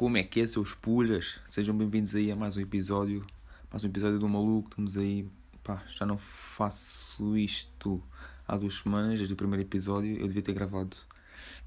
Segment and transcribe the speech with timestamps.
[0.00, 1.42] Como é que é, seus pulhas?
[1.46, 3.22] Sejam bem-vindos aí a mais um episódio.
[3.70, 4.70] Mais um episódio do Maluco.
[4.70, 5.28] Estamos aí.
[5.62, 8.02] Pá, já não faço isto
[8.48, 10.16] há duas semanas, desde o primeiro episódio.
[10.16, 10.96] Eu devia ter gravado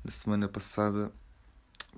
[0.03, 1.11] na semana passada.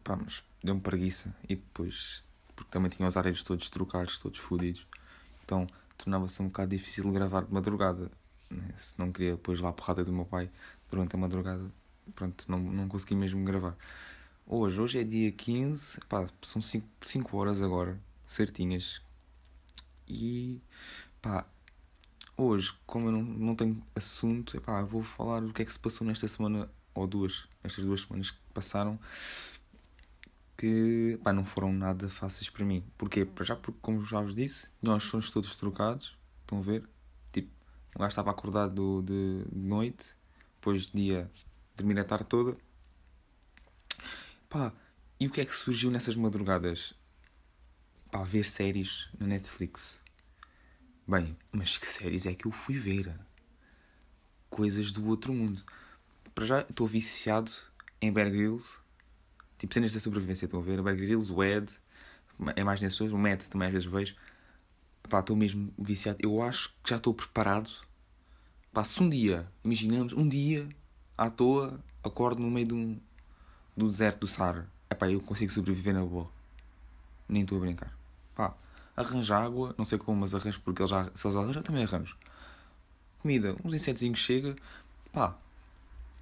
[0.04, 1.34] Pá, mas deu-me preguiça.
[1.48, 4.86] E depois, porque também tinha os areios todos trocados, todos fodidos.
[5.46, 5.66] Então
[5.98, 8.12] tornava-se um bocado difícil gravar de madrugada.
[8.52, 8.74] Né?
[8.76, 10.52] Se não queria depois lá a porrada do meu pai
[10.92, 11.72] durante a madrugada.
[12.14, 13.78] Pronto, não, não consegui mesmo gravar.
[14.48, 19.02] Hoje, hoje é dia 15, pá, são 5 horas agora, certinhas.
[20.08, 20.62] E
[21.20, 21.48] pá,
[22.38, 25.80] hoje, como eu não, não tenho assunto, pá, vou falar do que é que se
[25.80, 29.00] passou nesta semana, ou duas, estas duas semanas que passaram,
[30.56, 32.84] que pá, não foram nada fáceis para mim.
[33.00, 33.26] Porquê?
[33.26, 36.88] Para já porque, como já vos disse, tinha os todos trocados, estão a ver?
[37.32, 37.50] Tipo,
[37.96, 40.16] o gajo estava acordado de, de noite,
[40.58, 41.32] depois de dia
[41.76, 42.56] dormir a tarde toda
[44.56, 44.72] Pá,
[45.20, 46.94] e o que é que surgiu nessas madrugadas?
[48.10, 50.02] Pá, ver séries na Netflix.
[51.06, 53.14] Bem, mas que séries é que eu fui ver?
[54.50, 55.62] Coisas do outro mundo.
[56.34, 57.52] Para já estou viciado
[58.02, 58.80] em Bear Grylls.
[59.58, 60.82] Tipo, cenas da sobrevivência, estão a ver?
[60.82, 61.70] Bear Grylls, o Ed,
[62.56, 63.12] é mais nesses dois.
[63.12, 64.16] O Matt também às vezes vejo.
[65.10, 66.20] Pá, estou mesmo viciado.
[66.22, 67.70] Eu acho que já estou preparado.
[68.72, 70.70] Pá, se um dia, imaginamos, um dia,
[71.18, 73.02] à toa, acordo no meio de um,
[73.76, 76.30] do deserto do Saara, epá, eu consigo sobreviver na boa.
[77.28, 77.98] Nem estou a brincar.
[78.36, 78.56] Pá,
[78.96, 82.18] arranjo água, não sei como, mas arranjo, porque eles já, se eles arranjam, também arranjo.
[83.20, 84.56] Comida, uns insetos chega,
[85.12, 85.38] pá.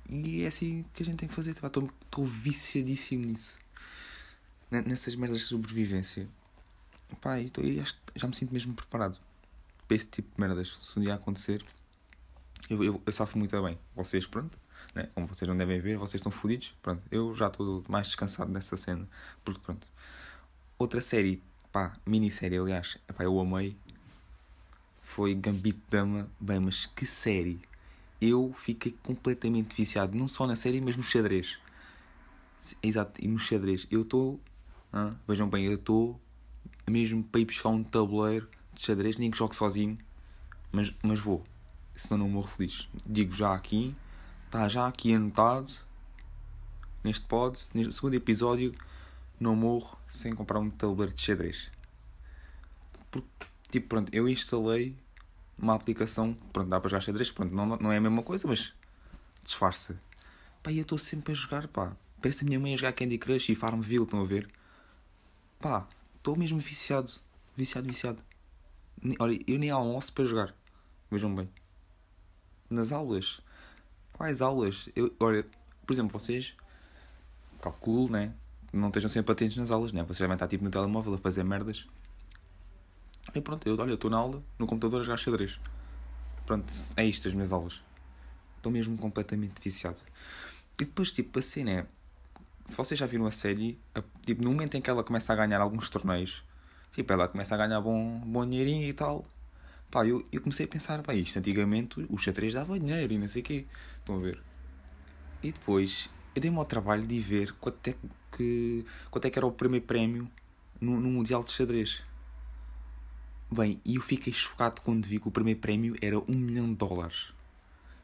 [0.09, 1.51] E é assim que a gente tem que fazer.
[1.51, 3.59] Estou viciadíssimo nisso.
[4.69, 6.27] Nessas merdas de sobrevivência.
[7.21, 9.19] Pá, e tô, acho, já me sinto mesmo preparado
[9.87, 10.69] para esse tipo de merdas.
[10.69, 11.63] Se um dia acontecer,
[12.69, 13.77] eu, eu, eu sofro muito bem.
[13.95, 14.57] Vocês, pronto,
[14.93, 15.09] né?
[15.13, 16.75] Como vocês não devem ver, vocês estão fodidos.
[16.81, 19.07] Pronto, eu já estou mais descansado dessa cena.
[19.43, 19.87] Porque pronto.
[20.77, 23.75] Outra série, pá, minissérie, aliás, eu amei.
[25.01, 26.29] Foi Gambito Dama.
[26.39, 27.59] Bem, mas que série!
[28.21, 31.59] Eu fiquei completamente viciado, não só na série, mas no xadrez.
[32.81, 33.85] Exato, e no xadrez.
[33.91, 34.39] Eu estou.
[34.91, 36.19] Ah, vejam bem, eu estou
[36.87, 39.97] mesmo para ir buscar um tabuleiro de xadrez, nem que jogue sozinho,
[40.71, 41.43] mas, mas vou.
[41.95, 42.89] Senão não morro feliz.
[43.05, 43.95] Digo já aqui,
[44.53, 45.71] Está já aqui anotado
[47.03, 48.71] neste pod, neste segundo episódio.
[49.39, 51.71] Não morro sem comprar um tabuleiro de xadrez.
[53.09, 53.27] Porque,
[53.71, 54.95] tipo, pronto, eu instalei
[55.57, 56.35] uma aplicação.
[56.53, 57.31] Pronto, dá para jogar xadrez.
[57.31, 58.75] Pronto, não, não é a mesma coisa, mas
[59.43, 59.99] disfarça.
[60.61, 61.97] Pá, eu estou sempre a jogar, pá.
[62.21, 64.47] Parece a minha mãe a jogar Candy Crush e Farmville, estão a ver?
[65.59, 67.11] Pá, estou mesmo viciado.
[67.57, 68.23] Viciado, viciado.
[69.17, 70.55] Olha, eu nem almoço para jogar.
[71.09, 71.49] Vejam bem.
[72.69, 73.41] Nas aulas
[74.13, 74.89] Quais aulas?
[74.95, 75.45] Eu, olha,
[75.85, 76.55] por exemplo, vocês
[77.63, 78.33] calculo, né?
[78.71, 80.03] Não estejam sempre atentos nas aulas, né?
[80.03, 81.87] Vocês devem estar tipo no telemóvel a fazer merdas.
[83.33, 85.59] E pronto, eu, olha, estou na aula, no computador a jogar xadrez.
[86.45, 87.81] Pronto, é isto as minhas aulas.
[88.57, 89.99] Estou mesmo completamente viciado.
[90.79, 91.85] E depois, tipo, a cena é.
[92.65, 95.35] Se vocês já viram a série, a, tipo, no momento em que ela começa a
[95.35, 96.43] ganhar alguns torneios,
[96.91, 99.25] tipo, ela começa a ganhar bom, bom dinheirinho e tal,
[99.93, 103.27] Pá, eu, eu comecei a pensar, pá, isto antigamente o xadrez dava dinheiro e não
[103.27, 103.67] sei o quê.
[103.99, 104.41] Estão a ver?
[105.43, 107.95] E depois eu dei-me ao trabalho de ver quanto é
[108.35, 110.27] que, quanto é que era o primeiro prémio
[110.81, 112.03] no, no Mundial de Xadrez.
[113.51, 116.73] Bem, e eu fiquei chocado quando vi que o primeiro prémio era um milhão de
[116.73, 117.31] dólares.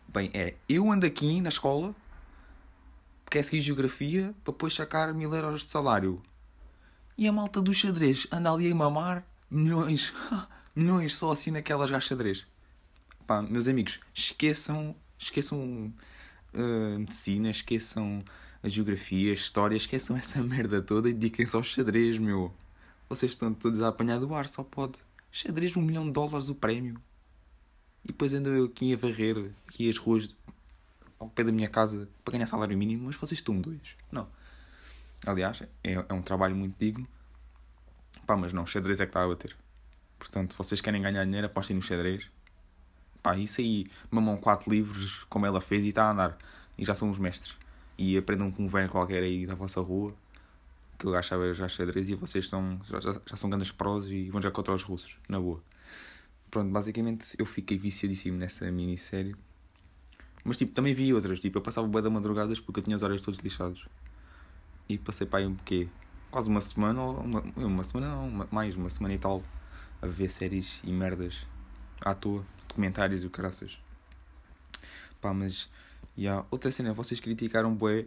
[0.08, 1.96] Bem, é, eu ando aqui na escola,
[3.32, 6.22] quer seguir geografia, para depois sacar mil euros de salário.
[7.18, 10.14] E a malta do xadrez anda ali a mamar milhões.
[10.80, 12.48] milhões só assim naquelas gachadrez.
[13.28, 15.94] Pá, meus amigos, esqueçam, esqueçam
[16.54, 18.24] uh, medicina, esqueçam
[18.64, 22.54] a geografia, a história, esqueçam essa merda toda e dediquem-se ao xadrez, meu.
[23.08, 25.00] Vocês estão todos a apanhar do ar, só pode.
[25.32, 27.00] Xadrez, um milhão de dólares o prémio.
[28.04, 30.34] E depois ando eu aqui a varrer aqui as ruas
[31.20, 33.96] ao pé da minha casa para ganhar salário mínimo, mas vocês estão doidos.
[34.12, 34.28] Não.
[35.26, 37.08] Aliás, é, é um trabalho muito digno.
[38.26, 39.56] Pá, mas não, xadrez é que está a bater.
[40.20, 42.30] Portanto, vocês querem ganhar dinheiro, apostem no xadrez.
[43.24, 46.38] Pá, isso aí, mamam quatro livros como ela fez e está a andar.
[46.78, 47.58] E já são os mestres.
[47.98, 50.14] E aprendam com um velho qualquer aí da vossa rua.
[50.98, 54.30] Que o gajo sabe já xadrez e vocês estão, já, já, são grandes prós e
[54.30, 55.62] vão já contra os russos, na boa.
[56.52, 59.36] Pronto, basicamente eu fiquei viciadíssimo nessa minissérie.
[60.44, 61.40] Mas tipo, também vi outras.
[61.40, 63.88] Tipo, eu passava o da madrugadas porque eu tinha os horários todos lixados.
[64.90, 65.88] E passei para aí um quê?
[66.30, 69.44] Quase uma semana, ou uma, uma semana não, uma, mais uma semana e tal
[70.02, 71.46] a ver séries e merdas
[72.02, 73.80] à toa, documentários e o caraças.
[75.20, 75.70] Pá, mas.
[76.18, 76.46] Yeah.
[76.52, 78.06] Outra cena, vocês criticaram bué.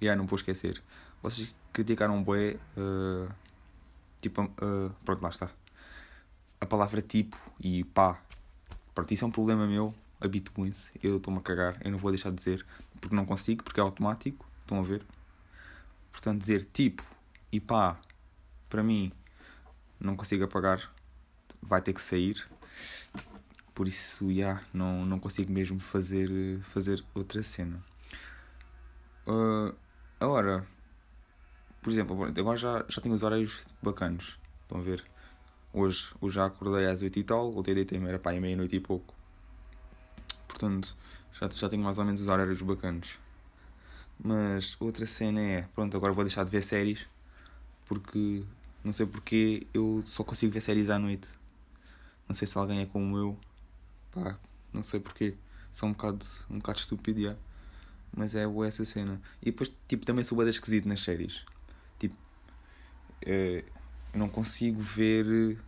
[0.00, 0.82] Yeah, não vou esquecer.
[1.22, 2.56] vocês criticaram bué.
[2.76, 3.32] Uh,
[4.20, 5.50] tipo, uh, pronto, lá está.
[6.60, 8.20] A palavra tipo e pá.
[8.94, 9.94] Pronto, isso é um problema meu.
[10.20, 10.92] Habituem-se.
[11.02, 11.76] Eu estou-me a cagar.
[11.82, 12.64] Eu não vou deixar de dizer.
[13.00, 14.46] Porque não consigo, porque é automático.
[14.62, 15.04] Estão a ver?
[16.12, 17.02] Portanto, dizer tipo
[17.50, 17.98] e pá,
[18.68, 19.12] para mim,
[20.02, 20.90] não consigo apagar.
[21.62, 22.44] Vai ter que sair.
[23.74, 27.82] Por isso, já, yeah, não, não consigo mesmo fazer, fazer outra cena.
[29.26, 29.74] Uh,
[30.20, 30.66] agora,
[31.80, 34.38] por exemplo, agora já, já tenho os horários bacanos.
[34.62, 35.04] Estão a ver?
[35.72, 38.80] Hoje, hoje já acordei às 8 e tal, voltei a deitar-me, era para meia-noite e
[38.80, 39.14] pouco.
[40.46, 40.94] Portanto,
[41.32, 43.18] já, já tenho mais ou menos os horários bacanos.
[44.22, 47.06] Mas outra cena é, pronto, agora vou deixar de ver séries
[47.86, 48.44] porque
[48.84, 51.28] não sei porque eu só consigo ver séries à noite.
[52.28, 53.38] Não sei se alguém é como eu.
[54.10, 54.38] Pá,
[54.72, 55.34] não sei porquê.
[55.70, 57.36] Sou um bocado, um bocado estúpido, já.
[58.14, 59.20] Mas é boa essa cena.
[59.40, 61.46] E depois, tipo, também sou bem esquisito nas séries.
[61.98, 62.16] Tipo,
[63.22, 63.64] eu
[64.14, 65.58] não consigo ver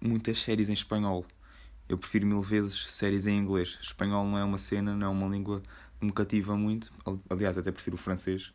[0.00, 1.24] muitas séries em espanhol.
[1.88, 3.78] Eu prefiro mil vezes séries em inglês.
[3.80, 5.62] Espanhol não é uma cena, não é uma língua
[5.98, 6.92] que me cativa muito.
[7.28, 8.52] Aliás, até prefiro o francês.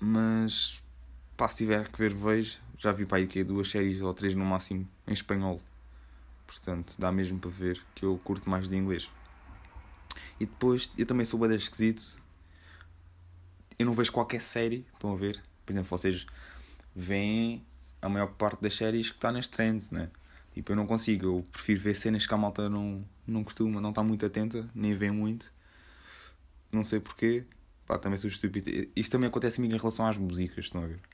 [0.00, 0.81] Mas,
[1.42, 2.60] pá, se tiver que ver, vejo.
[2.78, 5.60] Já vi para aí que é duas séries ou três no máximo em espanhol.
[6.46, 9.10] Portanto, dá mesmo para ver que eu curto mais de inglês.
[10.38, 12.16] E depois, eu também sou bem esquisito.
[13.76, 15.42] Eu não vejo qualquer série, estão a ver?
[15.66, 16.26] Por exemplo, vocês
[16.94, 17.66] veem
[18.00, 20.10] a maior parte das séries que está nas trends, né?
[20.54, 23.90] Tipo, eu não consigo, eu prefiro ver cenas que a malta não, não costuma, não
[23.90, 25.52] está muito atenta, nem vê muito.
[26.70, 27.44] Não sei porquê.
[27.84, 28.70] Pá, também sou estúpido.
[28.94, 31.11] Isto também acontece comigo em relação às músicas, estão a ver?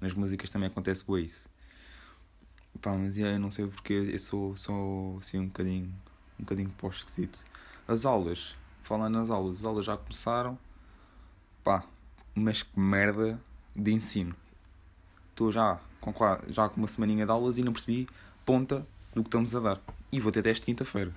[0.00, 1.48] Nas músicas também acontece boa isso.
[2.80, 5.86] Pá, mas eu não sei porque eu sou, sou assim um bocadinho,
[6.38, 7.40] um bocadinho pós esquisito.
[7.88, 10.56] As aulas, falando nas aulas, as aulas já começaram.
[11.64, 11.84] Pá,
[12.34, 13.40] mas que merda
[13.74, 14.34] de ensino.
[15.30, 16.12] Estou já com,
[16.48, 18.08] já com uma semaninha de aulas e não percebi
[18.44, 19.80] ponta do que estamos a dar.
[20.12, 21.12] E vou ter teste quinta-feira.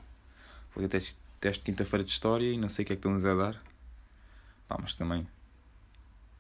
[0.74, 3.26] Vou ter teste, teste quinta-feira de História e não sei o que é que estamos
[3.26, 3.62] a dar.
[4.68, 5.28] Pá, mas também...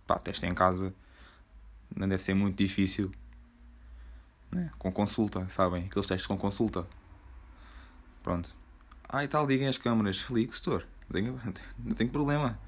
[0.07, 0.93] Pá, teste em casa
[1.95, 3.11] não deve ser muito difícil.
[4.51, 4.71] Né?
[4.77, 5.85] Com consulta, sabem?
[5.85, 6.87] Aqueles testes com consulta.
[8.23, 8.55] Pronto.
[9.07, 10.27] Ah, e tal, liguem as câmaras.
[10.29, 10.85] Ligo, setor.
[11.09, 12.59] Não tenho, problema.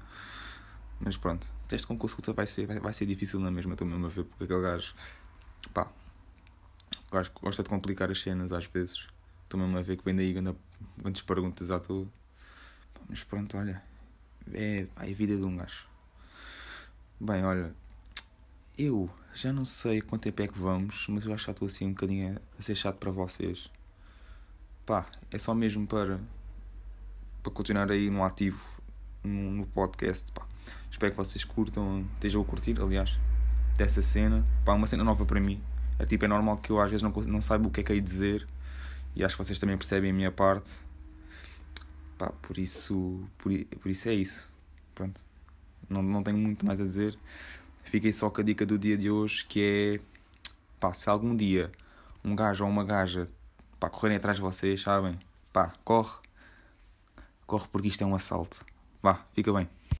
[1.00, 3.86] Mas pronto, o teste com consulta vai ser, vai, vai ser difícil na mesma, estou
[3.86, 4.94] mesmo a ver, porque aquele gajo,
[5.72, 5.90] pá,
[7.10, 9.06] gosta de complicar as cenas às vezes.
[9.42, 10.32] Estou mesmo a ver que vem daí
[10.96, 12.06] grandes perguntas à toa.
[13.08, 13.82] Mas pronto, olha,
[14.52, 15.86] é, é a vida de um gajo.
[17.20, 17.74] Bem, olha,
[18.78, 21.66] eu já não sei quanto tempo é que vamos, mas eu acho que já estou
[21.66, 23.70] assim um bocadinho a ser chato para vocês.
[24.86, 26.20] Pá, é só mesmo para,
[27.42, 28.80] para continuar aí no ativo
[29.22, 30.30] no, no podcast.
[30.32, 30.46] Pá.
[30.90, 33.18] Espero que vocês curtam, estejam a curtir, aliás,
[33.76, 34.46] dessa cena.
[34.64, 35.62] Pá, uma cena nova para mim.
[35.98, 37.92] É tipo, é normal que eu às vezes não, não saiba o que é que
[37.92, 38.46] hei dizer
[39.16, 40.72] e acho que vocês também percebem a minha parte.
[42.18, 44.52] Pá, por isso, por, por isso é isso.
[44.94, 45.24] Pronto.
[45.88, 47.16] Não, não tenho muito mais a dizer.
[47.84, 50.14] Fiquei só com a dica do dia de hoje que é
[50.80, 51.70] pá, se algum dia
[52.24, 53.28] um gajo ou uma gaja
[53.78, 55.18] pá, correrem atrás de vocês, sabem?
[55.52, 56.18] Pá, corre.
[57.46, 58.64] Corre porque isto é um assalto.
[59.02, 59.68] Vá, fica bem.